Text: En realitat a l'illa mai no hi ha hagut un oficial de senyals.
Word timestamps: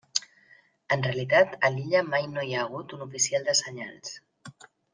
En 0.95 1.03
realitat 1.07 1.53
a 1.69 1.71
l'illa 1.75 2.01
mai 2.09 2.25
no 2.33 2.47
hi 2.47 2.55
ha 2.57 2.63
hagut 2.65 2.97
un 2.99 3.05
oficial 3.09 3.47
de 3.51 3.57
senyals. 3.63 4.19